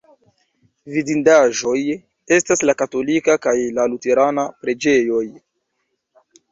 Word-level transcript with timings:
Vidindaĵoj 0.93 1.75
estas 2.39 2.65
la 2.69 2.75
katolika 2.81 3.39
kaj 3.47 3.57
la 3.79 3.89
luterana 3.93 4.51
preĝejoj. 4.65 5.25